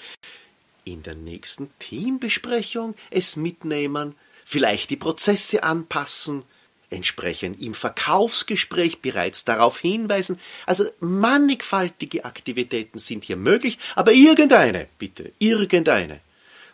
in 0.85 1.03
der 1.03 1.15
nächsten 1.15 1.71
Teambesprechung 1.79 2.95
es 3.11 3.37
mitnehmen, 3.37 4.15
vielleicht 4.45 4.91
die 4.91 4.97
Prozesse 4.97 5.63
anpassen, 5.65 6.45
entsprechend 6.91 7.61
im 7.61 7.75
Verkaufsgespräch 7.75 9.01
bereits 9.01 9.45
darauf 9.45 9.81
hinweisen. 9.81 10.39
Also 10.65 10.85
mannigfaltige 11.01 12.25
Aktivitäten 12.25 12.99
sind 12.99 13.25
hier 13.25 13.37
möglich, 13.37 13.79
aber 13.97 14.13
irgendeine, 14.13 14.87
bitte, 14.99 15.33
irgendeine 15.39 16.21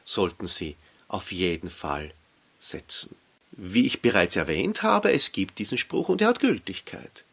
sollten 0.05 0.47
Sie 0.47 0.77
auf 1.09 1.33
jeden 1.33 1.71
Fall 1.71 2.13
setzen. 2.59 3.17
Wie 3.53 3.87
ich 3.87 4.01
bereits 4.01 4.37
erwähnt 4.37 4.83
habe, 4.83 5.13
es 5.13 5.33
gibt 5.33 5.59
diesen 5.59 5.77
Spruch 5.77 6.09
und 6.09 6.23
er 6.23 6.29
hat 6.29 6.41
Gültigkeit. 6.41 7.25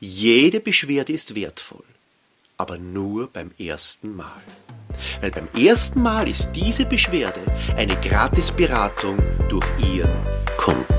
Jede 0.00 0.60
Beschwerde 0.60 1.12
ist 1.12 1.34
wertvoll, 1.34 1.84
aber 2.56 2.78
nur 2.78 3.28
beim 3.28 3.50
ersten 3.58 4.16
Mal. 4.16 4.40
Weil 5.20 5.30
beim 5.30 5.48
ersten 5.54 6.00
Mal 6.02 6.26
ist 6.26 6.52
diese 6.52 6.86
Beschwerde 6.86 7.40
eine 7.76 7.96
Gratisberatung 7.96 9.18
durch 9.50 9.66
Ihren 9.94 10.26
Kunden. 10.56 10.94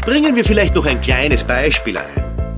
Bringen 0.00 0.34
wir 0.34 0.44
vielleicht 0.44 0.74
noch 0.74 0.86
ein 0.86 1.00
kleines 1.02 1.44
Beispiel 1.44 1.98
ein, 1.98 2.56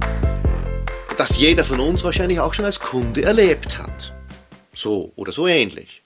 das 1.18 1.36
jeder 1.36 1.64
von 1.64 1.80
uns 1.80 2.04
wahrscheinlich 2.04 2.38
auch 2.38 2.54
schon 2.54 2.64
als 2.64 2.78
Kunde 2.78 3.22
erlebt 3.22 3.78
hat. 3.78 4.12
So 4.72 5.12
oder 5.16 5.32
so 5.32 5.48
ähnlich. 5.48 6.02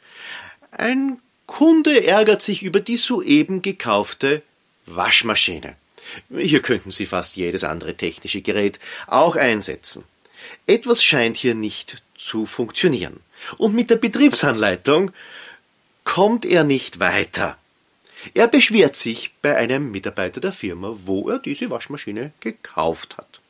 Ein 0.70 1.18
Kunde 1.46 2.06
ärgert 2.06 2.40
sich 2.40 2.62
über 2.62 2.80
die 2.80 2.96
soeben 2.96 3.62
gekaufte 3.62 4.42
Waschmaschine. 4.94 5.76
Hier 6.30 6.62
könnten 6.62 6.90
Sie 6.90 7.06
fast 7.06 7.36
jedes 7.36 7.64
andere 7.64 7.94
technische 7.94 8.40
Gerät 8.40 8.78
auch 9.06 9.36
einsetzen. 9.36 10.04
Etwas 10.66 11.02
scheint 11.02 11.36
hier 11.36 11.54
nicht 11.54 12.02
zu 12.16 12.46
funktionieren. 12.46 13.20
Und 13.56 13.74
mit 13.74 13.90
der 13.90 13.96
Betriebsanleitung 13.96 15.12
kommt 16.04 16.44
er 16.44 16.64
nicht 16.64 17.00
weiter. 17.00 17.58
Er 18.34 18.48
beschwert 18.48 18.96
sich 18.96 19.32
bei 19.42 19.56
einem 19.56 19.90
Mitarbeiter 19.90 20.40
der 20.40 20.52
Firma, 20.52 20.96
wo 21.04 21.28
er 21.28 21.38
diese 21.38 21.70
Waschmaschine 21.70 22.32
gekauft 22.40 23.16
hat. 23.16 23.40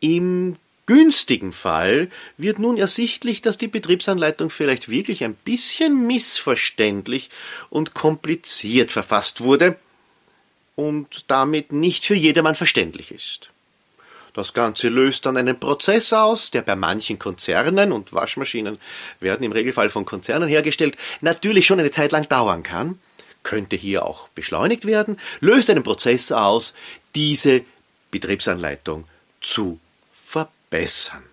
Im 0.00 0.56
günstigen 0.86 1.52
Fall 1.52 2.10
wird 2.36 2.58
nun 2.58 2.76
ersichtlich, 2.76 3.42
dass 3.42 3.56
die 3.58 3.68
Betriebsanleitung 3.68 4.50
vielleicht 4.50 4.88
wirklich 4.88 5.24
ein 5.24 5.34
bisschen 5.34 6.06
missverständlich 6.06 7.30
und 7.70 7.94
kompliziert 7.94 8.90
verfasst 8.90 9.40
wurde 9.40 9.78
und 10.80 11.30
damit 11.30 11.72
nicht 11.72 12.06
für 12.06 12.14
jedermann 12.14 12.54
verständlich 12.54 13.12
ist. 13.12 13.50
Das 14.32 14.54
Ganze 14.54 14.88
löst 14.88 15.26
dann 15.26 15.36
einen 15.36 15.60
Prozess 15.60 16.12
aus, 16.14 16.50
der 16.50 16.62
bei 16.62 16.74
manchen 16.74 17.18
Konzernen 17.18 17.92
und 17.92 18.14
Waschmaschinen 18.14 18.78
werden 19.18 19.44
im 19.44 19.52
Regelfall 19.52 19.90
von 19.90 20.06
Konzernen 20.06 20.48
hergestellt, 20.48 20.96
natürlich 21.20 21.66
schon 21.66 21.80
eine 21.80 21.90
Zeit 21.90 22.12
lang 22.12 22.28
dauern 22.28 22.62
kann, 22.62 22.98
könnte 23.42 23.76
hier 23.76 24.06
auch 24.06 24.28
beschleunigt 24.28 24.86
werden, 24.86 25.18
löst 25.40 25.68
einen 25.68 25.82
Prozess 25.82 26.32
aus, 26.32 26.72
diese 27.14 27.62
Betriebsanleitung 28.10 29.04
zu 29.42 29.78
verbessern, 30.26 31.24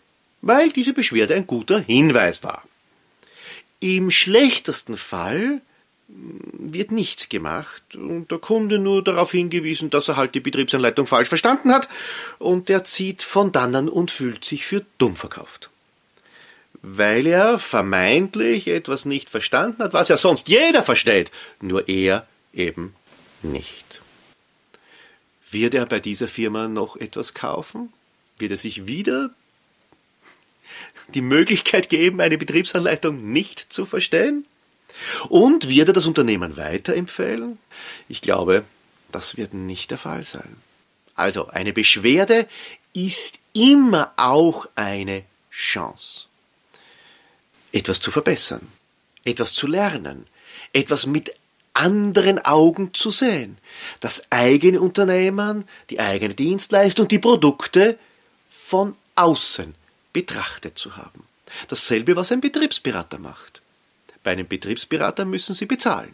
weil 0.42 0.72
diese 0.72 0.92
Beschwerde 0.92 1.36
ein 1.36 1.48
guter 1.48 1.80
Hinweis 1.80 2.44
war. 2.44 2.64
Im 3.80 4.12
schlechtesten 4.12 4.98
Fall 4.98 5.62
wird 6.08 6.92
nichts 6.92 7.28
gemacht 7.28 7.96
und 7.96 8.32
der 8.32 8.38
Kunde 8.38 8.80
nur 8.80 9.04
darauf 9.04 9.32
hingewiesen, 9.32 9.90
dass 9.90 10.08
er 10.08 10.16
halt 10.16 10.36
die 10.36 10.40
Betriebsanleitung 10.40 11.06
falsch 11.06 11.28
verstanden 11.28 11.74
hat 11.74 11.90
und 12.40 12.70
er 12.70 12.84
zieht 12.86 13.24
von 13.24 13.52
dannen 13.52 13.90
und 13.90 14.12
fühlt 14.12 14.46
sich 14.46 14.66
für 14.66 14.86
dumm 14.98 15.16
verkauft. 15.16 15.70
Weil 16.82 17.28
er 17.28 17.60
vermeintlich 17.60 18.68
etwas 18.68 19.06
nicht 19.06 19.30
verstanden 19.30 19.84
hat, 19.84 19.94
was 19.94 20.08
ja 20.08 20.18
sonst 20.18 20.48
jeder 20.48 20.84
versteht, 20.84 21.32
nur 21.60 21.90
er 21.90 22.26
eben 22.54 22.96
nicht. 23.42 24.02
Wird 25.52 25.74
er 25.74 25.86
bei 25.86 26.00
dieser 26.00 26.28
Firma 26.28 26.68
noch 26.68 26.96
etwas 26.96 27.34
kaufen? 27.34 27.92
Wird 28.38 28.52
er 28.52 28.58
sich 28.58 28.88
wieder 28.88 29.32
die 31.10 31.22
Möglichkeit 31.22 31.90
geben, 31.90 32.22
eine 32.22 32.38
Betriebsanleitung 32.38 33.32
nicht 33.32 33.60
zu 33.60 33.86
verstehen? 33.86 34.46
Und 35.30 35.70
wird 35.70 35.90
er 35.90 35.94
das 35.94 36.06
Unternehmen 36.06 36.58
weiterempfehlen? 36.58 37.58
Ich 38.10 38.22
glaube, 38.22 38.64
das 39.12 39.38
wird 39.38 39.54
nicht 39.54 39.92
der 39.92 39.98
Fall 39.98 40.24
sein. 40.24 40.58
Also 41.16 41.48
eine 41.48 41.74
Beschwerde 41.74 42.48
ist 42.94 43.40
immer 43.54 44.14
auch 44.18 44.68
eine 44.76 45.24
Chance. 45.52 46.28
Etwas 47.72 48.00
zu 48.00 48.12
verbessern, 48.12 48.68
etwas 49.24 49.54
zu 49.54 49.68
lernen, 49.68 50.28
etwas 50.74 51.06
mit 51.06 51.34
anderen 51.74 52.40
Augen 52.44 52.94
zu 52.94 53.12
sehen, 53.12 53.58
das 54.00 54.32
eigene 54.32 54.82
Unternehmen, 54.82 55.68
die 55.90 56.00
eigene 56.00 56.34
Dienstleistung, 56.34 57.08
die 57.08 57.20
Produkte 57.20 58.00
von 58.50 58.96
außen 59.16 59.76
betrachtet 60.14 60.78
zu 60.78 60.98
haben. 60.98 61.24
Dasselbe, 61.68 62.16
was 62.16 62.32
ein 62.32 62.42
Betriebsberater 62.42 63.20
macht. 63.20 63.62
Bei 64.28 64.34
einem 64.34 64.50
Betriebsberater 64.50 65.24
müssen 65.24 65.56
Sie 65.56 65.68
bezahlen. 65.68 66.12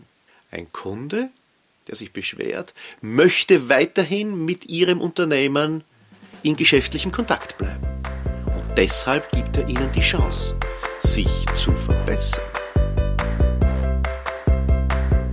Ein 0.52 0.72
Kunde, 0.72 1.32
der 1.88 1.96
sich 1.96 2.14
beschwert, 2.14 2.76
möchte 3.02 3.70
weiterhin 3.70 4.46
mit 4.46 4.68
Ihrem 4.68 5.02
Unternehmen 5.02 5.84
in 6.44 6.56
geschäftlichem 6.56 7.12
Kontakt 7.12 7.58
bleiben. 7.58 7.82
Und 8.46 8.78
deshalb 8.78 9.32
gibt 9.32 9.58
er 9.58 9.68
Ihnen 9.68 9.92
die 9.94 10.02
Chance, 10.02 10.56
sich 11.00 11.28
zu 11.56 11.72
verbessern. 11.72 12.44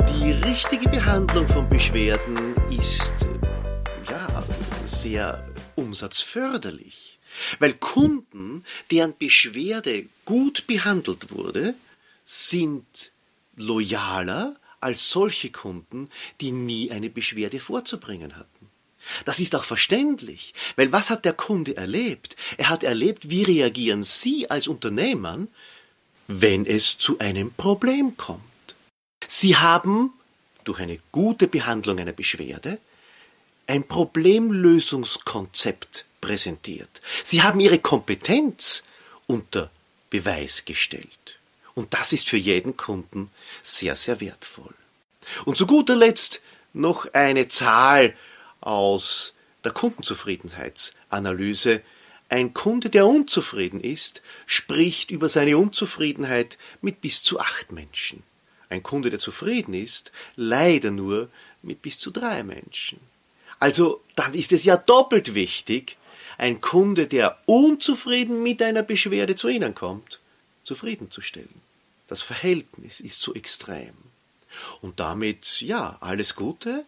Die 0.08 0.32
richtige 0.48 0.88
Behandlung 0.88 1.46
von 1.48 1.68
Beschwerden 1.68 2.54
ist 2.70 3.26
ja 4.10 4.42
sehr 4.86 5.46
umsatzförderlich, 5.76 7.18
weil 7.58 7.74
Kunden, 7.74 8.64
deren 8.90 9.14
Beschwerde 9.18 10.06
gut 10.24 10.66
behandelt 10.66 11.30
wurde, 11.30 11.74
sind 12.30 13.12
loyaler 13.56 14.54
als 14.80 15.10
solche 15.10 15.50
Kunden, 15.50 16.08
die 16.40 16.52
nie 16.52 16.92
eine 16.92 17.10
Beschwerde 17.10 17.58
vorzubringen 17.58 18.36
hatten. 18.36 18.70
Das 19.24 19.40
ist 19.40 19.56
auch 19.56 19.64
verständlich, 19.64 20.54
weil 20.76 20.92
was 20.92 21.10
hat 21.10 21.24
der 21.24 21.32
Kunde 21.32 21.76
erlebt? 21.76 22.36
Er 22.56 22.68
hat 22.68 22.84
erlebt, 22.84 23.30
wie 23.30 23.42
reagieren 23.42 24.04
Sie 24.04 24.48
als 24.48 24.68
Unternehmer, 24.68 25.48
wenn 26.28 26.66
es 26.66 26.98
zu 26.98 27.18
einem 27.18 27.52
Problem 27.52 28.16
kommt. 28.16 28.44
Sie 29.26 29.56
haben 29.56 30.12
durch 30.62 30.78
eine 30.78 31.00
gute 31.10 31.48
Behandlung 31.48 31.98
einer 31.98 32.12
Beschwerde 32.12 32.78
ein 33.66 33.88
Problemlösungskonzept 33.88 36.04
präsentiert. 36.20 37.00
Sie 37.24 37.42
haben 37.42 37.58
Ihre 37.58 37.80
Kompetenz 37.80 38.84
unter 39.26 39.72
Beweis 40.10 40.64
gestellt. 40.64 41.39
Und 41.74 41.94
das 41.94 42.12
ist 42.12 42.28
für 42.28 42.36
jeden 42.36 42.76
Kunden 42.76 43.30
sehr, 43.62 43.96
sehr 43.96 44.20
wertvoll. 44.20 44.74
Und 45.44 45.56
zu 45.56 45.66
guter 45.66 45.96
Letzt 45.96 46.40
noch 46.72 47.12
eine 47.12 47.48
Zahl 47.48 48.14
aus 48.60 49.34
der 49.64 49.72
Kundenzufriedenheitsanalyse. 49.72 51.82
Ein 52.28 52.54
Kunde, 52.54 52.90
der 52.90 53.06
unzufrieden 53.06 53.80
ist, 53.80 54.22
spricht 54.46 55.10
über 55.10 55.28
seine 55.28 55.58
Unzufriedenheit 55.58 56.58
mit 56.80 57.00
bis 57.00 57.22
zu 57.22 57.40
acht 57.40 57.72
Menschen. 57.72 58.22
Ein 58.68 58.84
Kunde, 58.84 59.10
der 59.10 59.18
zufrieden 59.18 59.74
ist, 59.74 60.12
leider 60.36 60.92
nur 60.92 61.28
mit 61.62 61.82
bis 61.82 61.98
zu 61.98 62.10
drei 62.10 62.44
Menschen. 62.44 63.00
Also 63.58 64.02
dann 64.14 64.34
ist 64.34 64.52
es 64.52 64.64
ja 64.64 64.76
doppelt 64.76 65.34
wichtig, 65.34 65.96
ein 66.38 66.60
Kunde, 66.60 67.06
der 67.06 67.38
unzufrieden 67.46 68.42
mit 68.42 68.62
einer 68.62 68.82
Beschwerde 68.82 69.34
zu 69.34 69.48
Ihnen 69.48 69.74
kommt, 69.74 70.20
zufriedenzustellen. 70.64 71.60
Das 72.06 72.22
Verhältnis 72.22 73.00
ist 73.00 73.20
so 73.20 73.34
extrem. 73.34 73.94
Und 74.80 75.00
damit, 75.00 75.60
ja, 75.60 75.96
alles 76.00 76.34
Gute. 76.34 76.84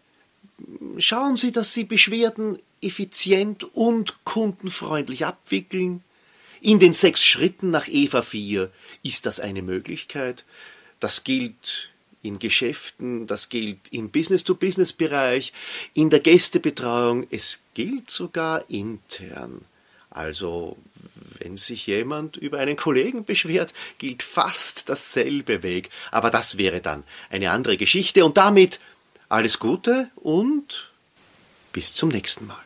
Schauen 0.99 1.37
Sie, 1.37 1.53
dass 1.53 1.75
Sie 1.75 1.85
Beschwerden 1.85 2.59
effizient 2.81 3.65
und 3.75 4.25
kundenfreundlich 4.25 5.25
abwickeln. 5.25 6.03
In 6.61 6.79
den 6.79 6.93
sechs 6.93 7.23
Schritten 7.23 7.71
nach 7.71 7.89
EVA 7.89 8.23
4 8.23 8.71
ist 9.03 9.27
das 9.27 9.41
eine 9.41 9.63
Möglichkeit. 9.63 10.45
Das 11.01 11.25
gilt 11.25 11.91
in 12.23 12.39
Geschäften, 12.39 13.27
das 13.27 13.49
gilt 13.49 13.93
im 13.93 14.11
Business-to-Business-Bereich, 14.11 15.53
in 15.95 16.09
der 16.11 16.21
Gästebetreuung, 16.21 17.27
es 17.31 17.63
gilt 17.75 18.11
sogar 18.11 18.69
intern. 18.71 19.65
Also, 20.15 20.77
wenn 21.39 21.57
sich 21.57 21.87
jemand 21.87 22.37
über 22.37 22.59
einen 22.59 22.77
Kollegen 22.77 23.25
beschwert, 23.25 23.73
gilt 23.99 24.23
fast 24.23 24.89
dasselbe 24.89 25.63
Weg. 25.63 25.91
Aber 26.11 26.31
das 26.31 26.59
wäre 26.59 26.81
dann 26.81 27.05
eine 27.31 27.51
andere 27.51 27.77
Geschichte. 27.77 28.25
Und 28.25 28.37
damit 28.37 28.81
alles 29.29 29.59
Gute 29.59 30.11
und 30.17 30.91
bis 31.73 31.95
zum 31.95 32.11
nächsten 32.11 32.47
Mal. 32.47 32.63